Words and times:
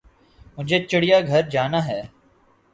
مجھے 0.57 0.77
چڑیا 0.89 1.19
گھر 1.21 1.41
جانا 1.49 1.85
ہے 1.87 2.01